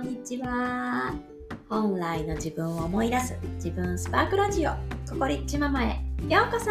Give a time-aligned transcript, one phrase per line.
[0.00, 1.12] んにちは。
[1.68, 4.70] 本来の自分を思い出す自分スパークラジオ、
[5.10, 6.70] ココリッチママへようこそ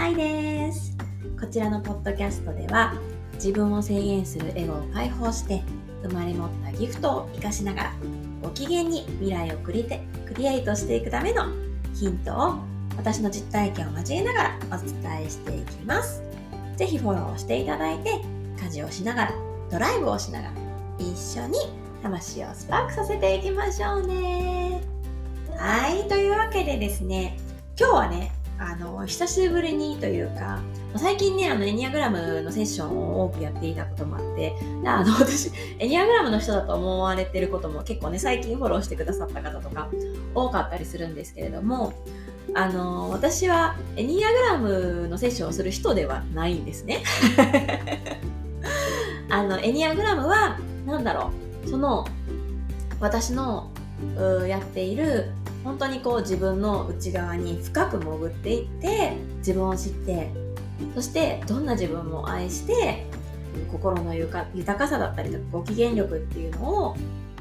[0.00, 0.96] 愛です。
[1.40, 2.94] こちらのポッドキャストでは、
[3.34, 5.62] 自分を制限するエゴを解放して、
[6.02, 7.92] 生まれ持ったギフトを活かしながら、
[8.42, 11.44] ご機嫌に未来をクリテクリエイトしていくための
[11.94, 12.58] ヒントを
[12.96, 16.20] 私の実体験を交えながらお伝えしていきます。
[16.76, 18.20] ぜひフォローしていただいて、
[18.60, 19.32] 家事をしながら、
[19.70, 20.52] ドライブをしながら、
[20.98, 24.80] 一緒に魂をスパークさせていきましょうね。
[25.56, 27.36] はい、というわけでですね、
[27.78, 30.60] 今日はね、あの、久しぶりにというか、
[30.94, 39.88] 最近ね、あの、エニアグラムのセッションを多くやっていたこともあって、あの、 私、エニアグラムの人だと思われてることも結構ね、最近フォローしてくださった方とか
[40.32, 41.92] 多かったりするんですけれども、
[42.54, 47.02] あの、私はエニアグラムのセッションをする人ではないんですね。
[49.28, 52.06] あの、エニアグラムは、なんだろう、その、
[53.00, 53.70] 私の
[54.46, 55.32] やっている
[55.64, 60.30] 本当にこう自分の内側に深く潜っていって自分を知って
[60.94, 63.06] そしてどんな自分も愛して
[63.72, 64.46] 心の豊
[64.78, 66.96] かさだったりとかご機嫌力っていうのを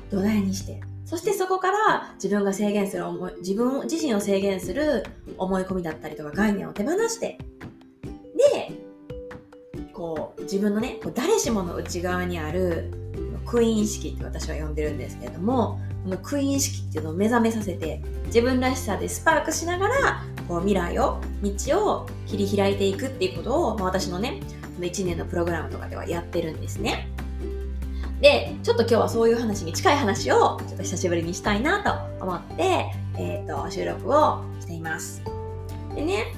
[0.10, 5.06] 土台にしてそしてそこから自分が制限する思い自分自身を制限する
[5.38, 7.38] 思い込みだったりとか概念を手放して
[8.58, 8.72] で
[9.94, 13.05] こう自分のね誰しもの内側にある
[13.56, 24.42] クイーン意識って私は呼んでるんですけれどもこのクイーン意識っていうのを目覚めさせて自分らしさでスパークしながらこう未来を道を切り開いていくっていうことを、まあ、私のね
[24.80, 27.08] 1年のプログラムとかではやってるんですね。
[28.20, 35.22] でちょっと今日はそういう話に近い話をちょっと久しぶりにしたいなと思って、えーと、収録をしています。
[35.96, 36.34] でね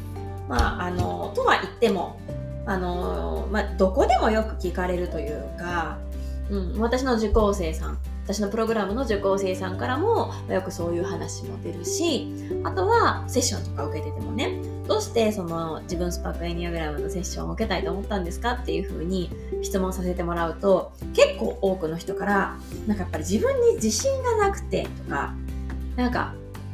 [0.48, 2.20] まああのとは言っても
[2.68, 5.98] あの、まあ、どこでもよく聞かれるというか、
[6.50, 12.28] うん、私の受講生さん私のプログラムの受講生さんからもよくそういう話も出るし
[12.66, 19.30] あとはセッションとか受けててもねどうしてその自分スパークエニアグラムのセッションを受けたいと思ったんですかっていうふうに
[19.62, 25.34] 質問させてもらうと結構多くの人からなんかやっぱり自分に自信がなくてとか
[25.96, 26.34] なんか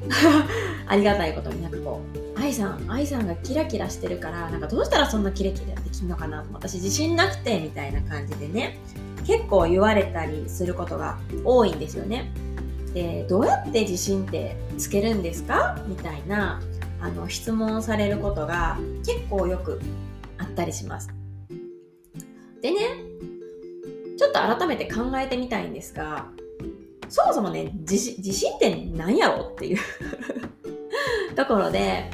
[0.88, 2.02] ありがたいことになんかこ
[2.36, 8.80] う愛さん愛さんがキラキラしてるからなんかどうしたらそんなキラキラできるのかな私自信なくてみたいな感じでね
[9.26, 12.32] 結構言われたりすることが多いんですよね。
[12.94, 15.78] でどうやって自信ってつけるんですか？
[15.88, 16.62] みたいな
[17.02, 19.82] あの質問されることが結構よく
[20.38, 21.10] あったりします。
[22.62, 22.80] でね
[24.18, 26.28] ちょっと改めて考えてみたいんですが
[27.10, 29.80] そもそもね自信って何やろっていう
[31.36, 32.10] ところで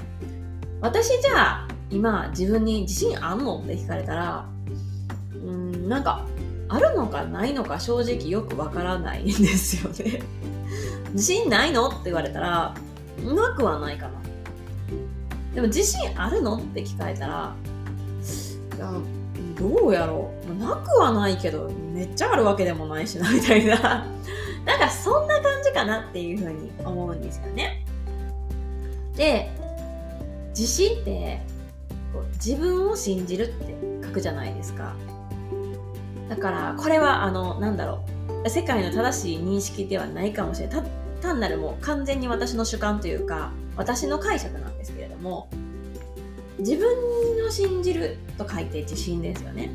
[0.82, 4.50] 私じゃあ今自分に自信あんのって聞かれたら
[5.34, 6.26] うんなんか
[6.70, 10.22] あるのかないのか正直よくわからないんですよね。
[11.14, 12.76] 自信ないのって言われたら、
[13.24, 14.14] なくはないかな。
[15.56, 17.56] でも自信あるのって聞かれたら、
[18.78, 18.92] いや、
[19.58, 20.54] どうやろう。
[20.64, 24.06] なくはないけど、めっちゃあるわけでもないしな、みたいな。
[24.66, 27.84] なんかそんな感じかなっていうふうに思うんですよね。
[29.16, 29.50] で、
[30.50, 31.42] 自信って
[32.34, 33.76] 自分を信じるって
[34.06, 34.94] 書くじゃないですか。
[36.30, 38.04] だからこれはあのなんだろ
[38.46, 40.84] う世界の正しい認識ではないかもしれない。
[41.22, 45.50] 単なるもう完全に私の主観というか私の解釈なんですけれども
[46.60, 46.88] 自分
[47.46, 49.70] を信じると書いて自信ですよね。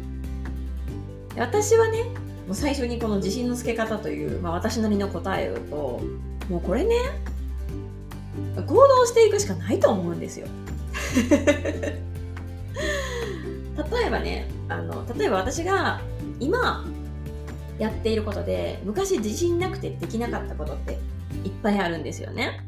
[1.37, 2.05] 私はね
[2.47, 6.01] もう最初にこの自信のつけ方という、まあ、私なりの答えをと
[6.49, 6.95] もうこれね
[8.57, 10.47] 行動していくしかないと思うんですよ。
[11.25, 11.31] 例
[14.07, 16.01] えばねあの例えば私が
[16.45, 16.85] 今
[17.79, 20.93] やっていることで昔自信なくてできなかったことって
[21.45, 22.61] いっぱいあるんですよね。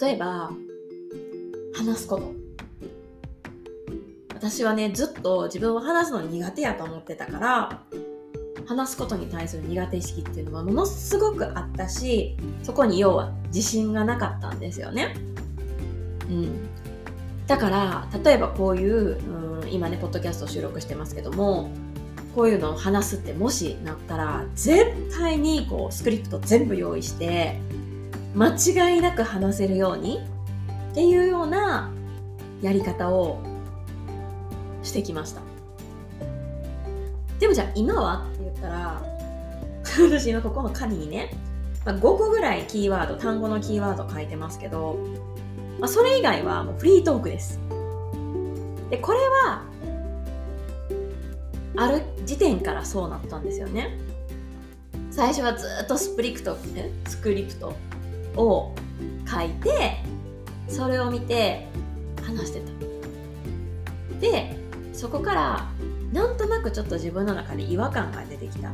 [0.00, 0.50] 例えば
[1.74, 2.32] 話すこと。
[4.34, 7.82] 私はねずっと自分は話すの苦手やと思ってたから
[8.66, 15.14] 話すことに対する苦手意識っていうのはものすごくあったしそこに要は自信がなかったんですよね。
[16.28, 16.68] うん。
[17.46, 19.18] だから例えばこういう、
[19.60, 21.70] うん、今ねポッドキャスト収録してますけども
[22.34, 24.86] こういうのを話すってもしなったら絶
[25.16, 27.60] 対にこうスクリプト全部用意して
[28.34, 30.20] 間違いなく話せるように
[30.92, 31.92] っていうような
[32.62, 33.42] やり方を
[34.82, 35.42] してきました。
[37.38, 39.02] でもじゃあ今はって言ったら
[39.82, 41.34] 私今ここの紙にね、
[41.84, 44.96] まあ、5個ぐらいキーワード単語のキーワード書いてますけど、
[45.80, 47.58] まあ、それ以外はもうフリートークです。
[48.90, 49.64] でこれは
[51.76, 53.98] ある時点からそうなったんですよね。
[55.12, 56.56] 最初はずっとスプリクト
[57.06, 57.74] スクリプト
[58.34, 58.74] を
[59.30, 59.98] 書いて
[60.68, 61.68] それを見て
[62.22, 64.56] 話してたで
[64.94, 65.70] そこから
[66.12, 68.72] なんとなくちょっと自分の中で違和感が出てきた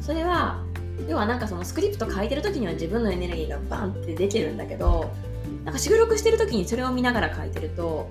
[0.00, 0.62] それは
[1.06, 5.10] 要はなんかそのスクリプト書いてる時には自分のエネルギーがバンって出てるんだけど
[5.64, 8.08] なんか収録してる時にそれを見ながら書いてると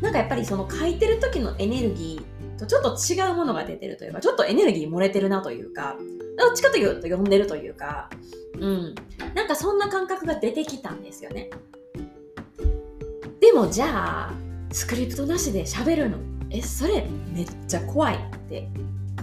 [0.00, 2.29] なんかやっぱりその書いてる時のエネルギー
[2.60, 5.96] とちょっと違うものが出てるというかちょっとエネルギー漏れてるなというか
[6.38, 8.08] どっちかというと読んでるというか
[8.58, 8.94] うん。
[9.34, 11.50] なんかそんな感覚が出てきたんですよね。
[13.40, 14.32] でもじゃあ
[14.72, 16.18] スクリプトなしで喋るの？
[16.50, 18.18] えそれめっちゃ怖いっ
[18.48, 18.68] て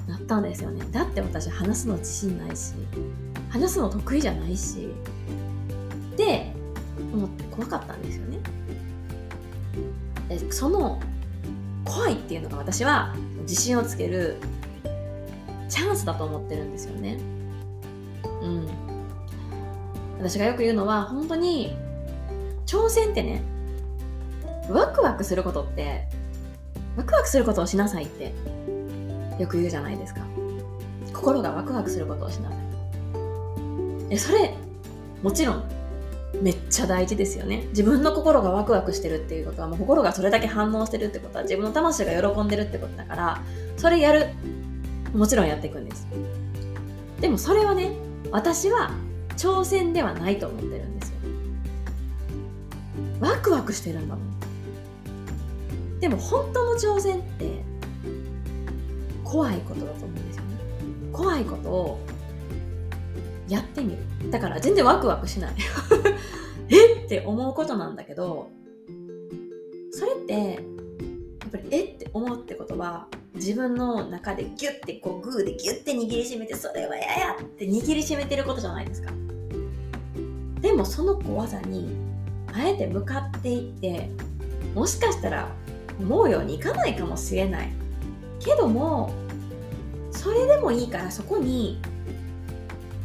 [0.08, 0.86] なったんですよね。
[0.92, 2.74] だって私話すの自信ないし
[3.50, 4.90] 話すの得意じゃないし。
[6.16, 6.52] で
[7.14, 8.40] 思って怖かったんですよね。
[10.30, 11.00] でその
[11.88, 14.38] 怖いっていうのが私は自信をつける
[15.70, 17.18] チャンスだと思ってるんですよね。
[18.42, 18.68] うん。
[20.20, 21.76] 私がよく言うのは本当に
[22.66, 23.44] 挑戦ってね
[24.70, 26.08] ワクワクすることって
[26.98, 28.34] ワクワクすることをしなさいって
[29.40, 30.22] よく言うじゃないですか。
[31.14, 32.60] 心がワクワクすることをしなさい。
[34.10, 34.54] えそれ
[35.22, 35.77] もちろん
[36.42, 37.66] めっちゃ大事ですよね。
[37.70, 43.42] 自分の心がワクワクしてるっていうことはもう心がそれだけ反応してるってことは自分の魂が喜んでるってことだから
[43.78, 44.28] それやる
[45.14, 46.08] もちろんやっていくんです。
[47.22, 47.92] でもそれはね
[48.32, 48.92] 私は
[49.38, 51.16] 挑戦ではないと思ってるんですよ。
[53.20, 56.00] ワクワクしてるんだもん。
[56.00, 57.64] でも本当の挑戦って
[59.24, 60.50] 怖いことだと思うんですよね。
[61.12, 62.00] 怖いことを
[63.48, 64.32] やってみる。
[64.32, 65.54] だから全然ワクワクしない。
[66.70, 67.08] えっ？
[67.08, 68.50] て思うことなんだけど
[69.92, 70.52] それってや
[71.48, 71.98] っぱりえっ？
[71.98, 79.12] て思うってことは自分の中でギュッてこうグーでギュッて握りしめてそれはややって握りしめてることじゃないですか。
[80.60, 81.88] でもその怖さに
[82.52, 84.10] あえて向かっていって
[84.74, 85.48] もしかしたら
[86.00, 87.72] 思うようにいかないかもしれない
[88.40, 89.12] けども
[90.12, 91.80] それでもいいからそこに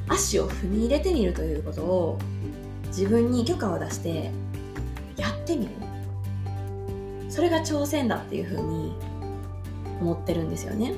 [0.09, 2.19] 足を踏み入れてみるということを
[2.89, 4.31] 自分に許可を出して
[5.17, 5.71] やってみる。
[7.29, 8.95] それが挑戦だっていうふうに
[10.01, 10.95] 思ってるんですよね。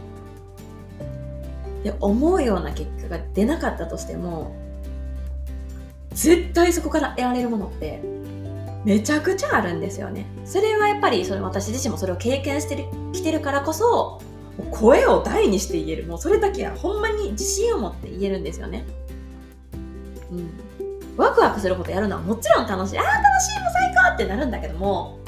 [1.84, 4.56] で思うような結果が出なかったとしても
[6.10, 8.00] 絶対そこから得られるものって
[8.84, 10.26] めちゃくちゃあるんですよね。
[10.44, 14.20] それはやっぱりそれ私自身もそれを経験してきてるからこそ
[14.70, 16.06] 声を大にして言える。
[16.06, 18.84] もうそれだけはほんまに自信を持って言えるんですよね。
[20.30, 20.50] うん。
[21.16, 22.98] ワクワクすることやるのはもちろん楽しい。
[22.98, 25.18] ああ楽しいもう最高ってなるんだけども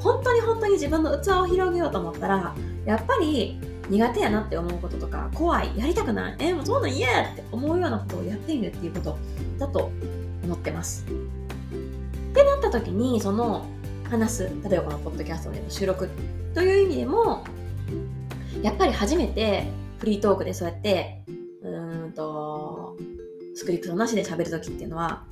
[0.00, 2.54] 本当に本当に自分の器を広げようと思ったら
[2.84, 9.18] やっぱり苦手やなって思うこととか怖いやりたくないえもうそんなん嫌やって思うようなことをやってみるっていうこと
[9.58, 9.90] だと
[10.44, 11.04] 思ってます。
[11.04, 13.66] ってなった時にその
[14.10, 16.08] 話す例えばこのポッドキャストでの収録
[16.54, 17.44] という意味でも
[18.62, 19.66] やっぱり初めて
[19.98, 21.22] フリートークでそうやって
[21.62, 22.96] うんと
[23.54, 25.24] スクリプトなしで喋る時っていうのは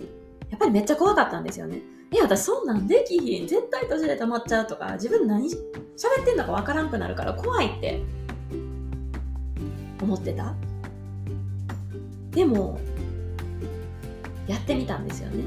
[0.50, 1.80] やっぱりめっちゃ怖かったんですよね。
[2.10, 3.46] いや私そんなんできひん。
[3.46, 5.56] 絶対途中で止まっちゃうとか自分何喋
[6.22, 8.02] ってんのかわからんくなるから怖いって。
[10.00, 10.54] 思ってた？
[12.30, 12.78] でも
[14.46, 15.44] やってみたんですよね。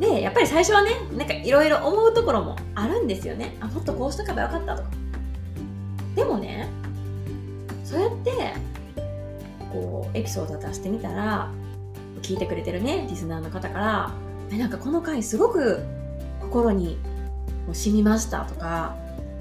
[0.00, 3.56] でやっぱり最初はねなんかいろいろ思うところもあるんですよね。
[3.60, 4.88] あもっとこうしとけばよかったとか。
[6.22, 6.68] でもね
[7.84, 8.54] そうやって
[9.72, 11.50] こうエピソード出してみたら
[12.22, 14.14] 聞いてくれてるねリスナーの方から
[14.52, 15.82] えなんかこの回すごく
[16.40, 16.96] 心に
[17.66, 18.94] もう染みましたとか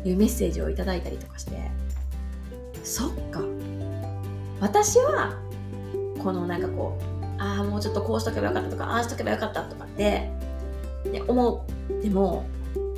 [0.04, 1.70] いうメッセージをいただいたりとかして
[2.84, 3.42] そっか。
[4.60, 5.40] 私は
[6.20, 10.30] このなんかこうああもうちょっとこうしとけばよかったとかああしとけばよかったとかって
[11.12, 12.04] ね、思う。
[12.04, 12.46] でも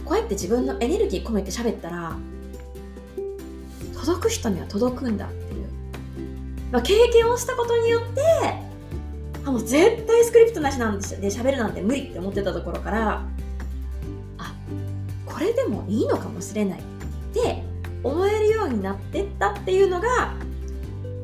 [0.05, 2.17] こうやって自分のエネルギー込めて喋ったら
[4.03, 5.67] 届く人には届くんだっていう、
[6.71, 8.21] まあ、経験をしたことによって
[9.45, 13.25] あもう絶対スクリプトなしなんで喋るなんて無理って思ってたところから
[14.37, 14.53] あ
[15.25, 16.79] これでもいいのかもしれない。
[16.79, 16.83] っ
[17.33, 17.63] て
[18.03, 20.35] 思えるようになってったっていうのが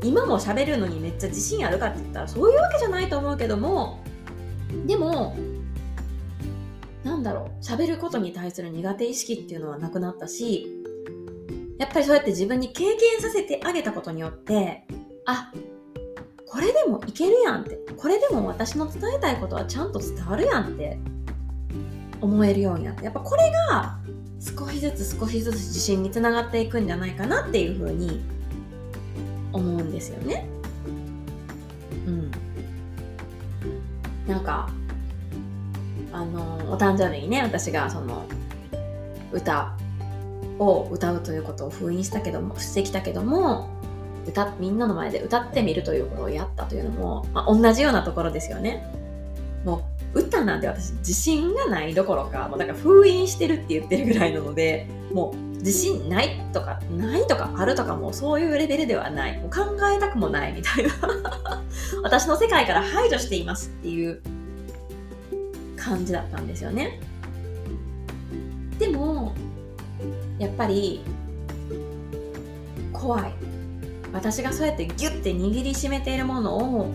[0.01, 4.01] 今も喋るのにめっちゃ自信あるかって言ったらそういうわけじゃないと思うけども
[4.87, 5.35] でも
[7.03, 7.63] なんだろう。
[7.63, 10.78] 喋ることに対する苦手意識っていうのはなくなったし
[11.79, 14.83] やっぱりそうやって自分に経験させてあげたことによって
[15.25, 15.51] あ
[16.45, 20.99] これでもいけるやんってこれでも私の伝えたいことはちゃんと伝わるやんって
[22.21, 23.97] 思えるようになってやっぱこれが
[24.39, 28.21] 少しずつ少しずつ自信につながっていくんじゃないかなっていうふうに
[29.53, 30.47] 思うんですよね。
[32.05, 32.31] うん、
[34.27, 34.69] なんか
[36.11, 38.25] あのお誕生日にね私がその
[39.31, 39.77] 歌
[40.59, 43.69] を歌うということを封印したけどもしてきたけども
[44.27, 48.85] 歌みんなの前で歌ってみるということをやったというのも、まあ、同じようなところですよね。
[49.65, 59.37] もう歌なんて私自信がないどころかもうだから封印してるって言ってるぐらいなのでもう自信ないとかないとかあるとかもうそういうレベルではない。
[59.39, 60.91] もう考えたくもないみたいな。
[62.03, 64.21] 私の世界から排除していますっていう
[65.75, 66.99] 感じだったんですよね。
[68.77, 69.33] でも
[70.39, 71.03] やっぱり
[72.93, 73.33] 怖い。
[74.11, 76.91] 私がそうやってギュッて握りしめているものを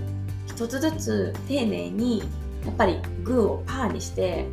[0.47, 2.25] 一つずつ丁寧に
[2.65, 4.47] やっぱりグーをパーにして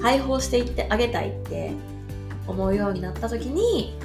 [0.00, 1.72] 解放していってあげたいって
[2.46, 3.98] 思うようになった時に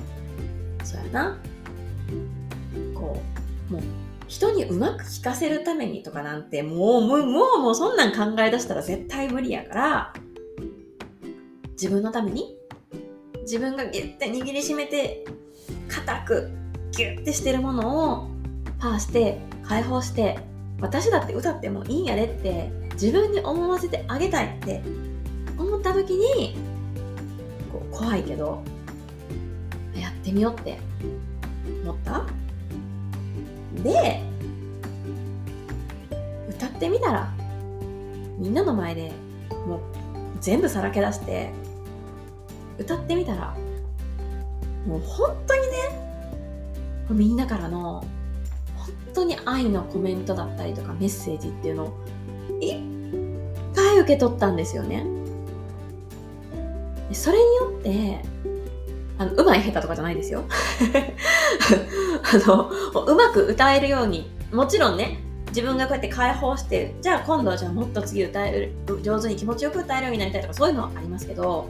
[0.84, 1.38] そうやな。
[2.96, 3.22] こ
[3.70, 3.82] うもう
[4.28, 10.14] 人にうまく聞かせるためにとかなんてもうもうもうもうそんなん考え出したら絶対無理やから
[11.72, 12.59] 自分のために
[13.50, 15.26] 自分がギュッて握りしめて
[15.88, 16.52] 硬く
[16.92, 18.28] ギュッてしてるものを
[18.78, 20.38] パーして解放して
[20.80, 24.84] 私だって歌ってもいいんやでって自分に思わせてあげたいって
[25.58, 26.58] 思った時に
[27.74, 28.62] こう怖いけど
[30.00, 30.78] やってみようって
[31.84, 32.28] 思った？
[33.82, 34.22] で
[36.52, 37.34] 歌ってみたら
[38.38, 39.12] みんなの前で
[39.66, 39.80] もう
[40.40, 41.52] 全部さらけ出して
[42.80, 43.56] 歌ってみたら
[44.88, 45.68] もう本当にね
[47.10, 48.04] みんなからの
[48.76, 52.06] 本当に愛のコメントだったりとかメッセージっていうのを
[52.62, 52.80] いっ
[53.76, 55.06] ぱい受け取ったんですよね。
[57.12, 58.22] それによって
[59.18, 60.44] あのうまい下手とかじゃないですよ。
[62.32, 62.70] あの
[63.06, 71.70] うまく歌えるようにもちろんね自分がこうやって解放してじゃあ今度はじゃあもっと次歌える上手に気持ちよく歌えるようになりたいとかそういうのはありますけど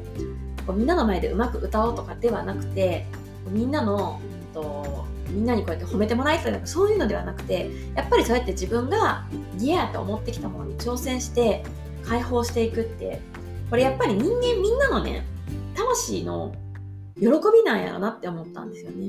[0.70, 3.08] こうみんなの前でうまく歌おうとかではなくて
[3.48, 9.26] みんなの、うんと、みんなにこうやって褒めてもらいたいとかそういうのではなくてやっぱりそうやって自分が
[9.58, 11.64] ギアと思ってきたものに挑戦して
[12.06, 13.20] 解放していくって
[13.72, 15.26] これやっぱり人間みんなのね
[15.76, 16.54] 魂の
[17.20, 19.08] 喜びなんやろなって思ったんですよね。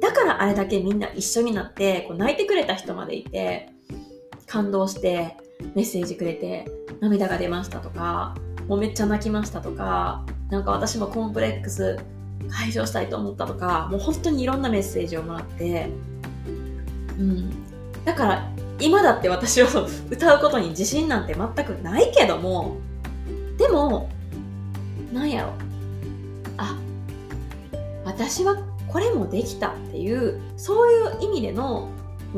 [0.00, 3.70] だからあれだけみんな一緒になってこう泣いてくれた人までいて
[4.46, 5.36] 感動して
[5.74, 6.66] メッセージくれて
[7.00, 8.36] 涙が出ましたとか
[8.68, 11.98] もうめっちゃ泣きましたとかなんか私もコンプレックス
[12.50, 15.88] 解消したいと思ったとかもう本当にいろんなメッセージをもらって
[17.18, 17.50] うん。
[18.04, 18.50] だから
[18.80, 19.66] 今だって私を
[20.10, 22.76] 歌うことに自信なんて全くないけども
[23.58, 24.08] でも
[25.12, 25.52] なんやろ。
[26.58, 26.76] あ
[28.04, 28.56] 私は
[28.88, 31.88] これもできたっていうそういう意味での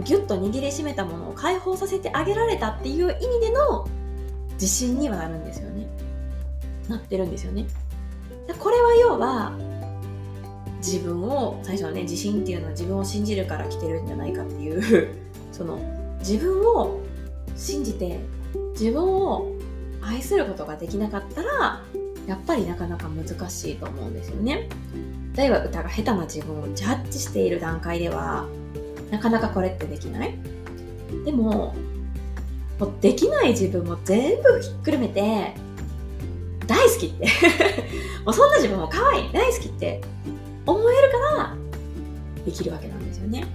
[0.04, 3.86] ギュッと握りしめたものを解放させてあげられたっていう意味での
[4.54, 5.73] 自信にはなるんですよね。
[6.88, 7.66] なってるんですよね。
[8.58, 9.52] これは要は
[10.78, 15.08] 自分を最初のね自信っていうのは自分を信じるから来てるんじゃないかっていう
[15.50, 15.78] その
[16.18, 17.00] 自分を
[17.56, 18.20] 信じて
[18.78, 19.50] 自分を
[20.02, 21.82] 愛することができなかったら
[22.26, 24.68] やっぱりなかなか難しいと思うんですよね。
[25.34, 28.46] 例えば歌が下手な自分をジャッジしている段階では
[29.10, 30.34] なかなかこれってできない。
[31.24, 31.74] でも
[32.78, 35.54] もうできない自分も全部ひっくるめて
[36.66, 37.26] 大好きって
[38.24, 40.00] もうそんな自分も可愛い大好きって
[40.66, 41.56] 思えるから
[42.44, 43.46] できるわけなんですよね。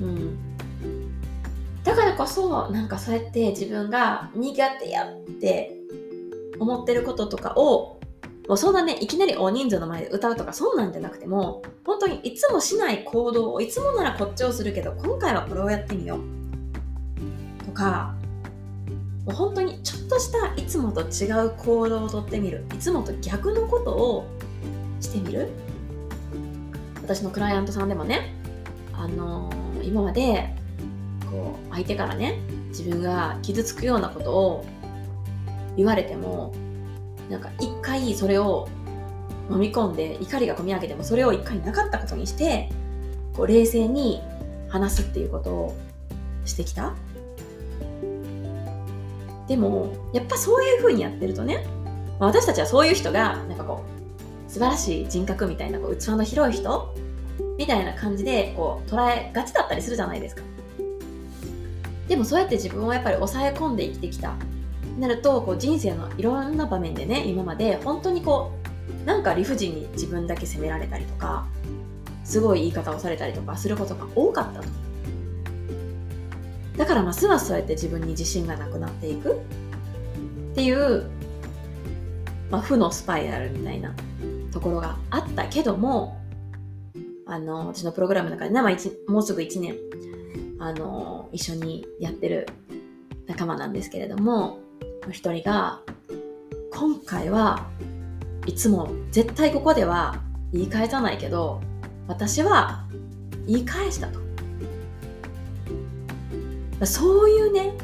[0.00, 0.38] うん。
[1.84, 5.76] だからこそなんかそうやって自分が苦手やって
[6.58, 8.00] 思ってることとかを
[8.50, 16.18] もうそんなね、いきなり大人数の前で歌うとかそんなんじゃなくても、本当にいつもしない行動をいつもならこっちをするけど、今回はこれをやってみよ
[17.60, 17.64] う。
[17.64, 18.16] とか、
[19.26, 22.64] もう本当にちょっとしたいつもと違う行動をとってみる。
[22.74, 24.26] いつもと逆のことを
[25.00, 25.48] してみる。
[27.02, 28.34] 私のクライアントさんでもね、
[28.92, 30.54] あのー、今まで
[31.30, 34.66] こう相手からね自分が傷つくようなことを
[35.76, 36.52] 言われても
[37.28, 38.68] なんか一回それを
[39.50, 42.68] 飲み込んで怒りが込み上げてもそれを一回なかったことにして
[43.34, 44.22] こう冷静に
[44.68, 45.76] 話すっていうことを
[46.44, 46.94] してきた。
[49.50, 51.66] でもやっぱそういう風にやってるとね、
[52.20, 53.82] まあ、私たちはそういう人がなんかこ
[54.48, 56.94] う素晴らしい人格みたいなこう器の広い人
[57.58, 60.42] みたいな感じでこう捉えがちだったりするじゃないですか。
[62.06, 64.36] でもそうやって自分をやっぱり抑え込んで生きてきた。
[65.00, 68.52] なるとこう人生のいろんな場面でね今まで本当にこ
[69.02, 71.48] うなんか理不尽に自分だけ責められたりとか
[72.22, 74.68] すごい言い方をされたりとかすることが多かったと
[76.80, 81.10] だからますますそうやって自分に自信がなくなっていくっていう、
[82.50, 83.94] まあ、負のスパイラルみたいな
[84.50, 86.18] ところがあったけども、
[87.26, 89.76] あの、私のプログラムの中で、生一もうすぐ1年、
[90.58, 92.48] あの、一緒にやってる
[93.26, 94.60] 仲間なんですけれども、
[95.10, 95.82] 一人が、
[96.72, 97.68] 今回は
[98.46, 101.60] いつも絶対ここでは言い返さないけど、
[102.08, 102.86] 私は
[103.46, 104.29] 言い返したと。
[106.86, 107.74] そういうね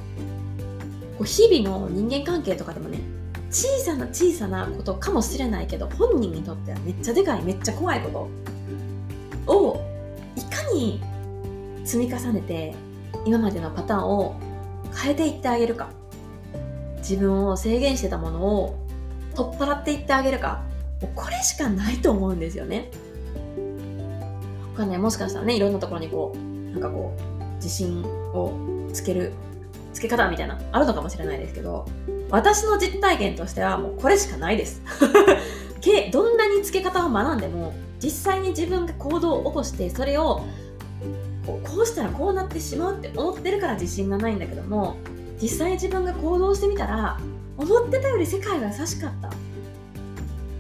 [1.18, 3.00] こう、日々の人間関係とかでもね、
[3.50, 8.28] 小さな小さなことかもしれないけど、本人にとってはめっちゃでかい、めっちゃ怖いこ
[9.46, 9.80] とを、
[10.36, 11.02] いかに
[11.84, 12.74] 積み重ねて、
[13.24, 14.36] 今までのパターンを
[14.94, 15.90] 変えていってあげるか。
[16.98, 18.76] 自分を制限してたものを
[19.36, 20.62] 取っ払っていってあげるか。
[21.00, 22.90] もうこれしかないと思うんですよね。
[24.72, 24.98] わかんない。
[24.98, 28.52] もしかしたらね、いろんなところにこう、なんかこう、自信を
[28.92, 29.32] つける、
[29.92, 31.86] つけ方みたいな、あるのかもしれないですけど、
[32.30, 34.82] 私の実体験としてはもうこれしかないです。
[36.10, 37.72] どんなにつけ方を学んでも、
[38.02, 40.42] 実際に自分が行動を起こして、それを
[41.46, 44.96] こうこうしたらこうなってしまうって思ってるから自信がないんだけども、
[45.40, 47.18] 実際自分が行動してみたら、
[47.56, 49.30] 思ってたより世界が優しかった。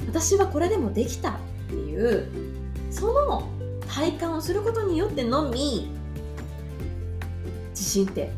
[0.06, 1.34] 私はこれでもできたっ
[1.68, 2.28] ていう、
[2.90, 3.48] その
[3.88, 5.90] 体感をすることによってのみ、
[7.86, 8.30] 信って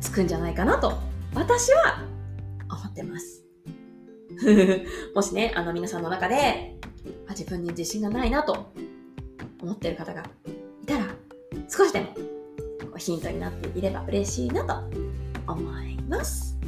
[0.00, 0.92] つくんじゃないかなと、
[1.34, 2.04] 私は
[2.70, 3.44] 思ってます。
[5.14, 6.76] もしね、あの皆さんの中で、
[7.26, 8.72] あ自分に自信がないなと
[9.62, 10.22] 思ってる方が
[10.82, 11.06] いたら、
[11.68, 12.06] 少しでも
[12.98, 16.58] ヒントになっていれば嬉しいなと思います。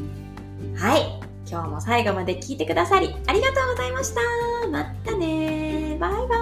[0.77, 1.21] はい。
[1.51, 4.21] 今日も最後まで聞いてくださりありがとうございました。
[4.71, 6.40] またねバイ